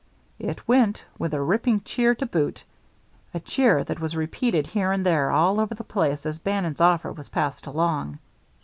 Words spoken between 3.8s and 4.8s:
that was repeated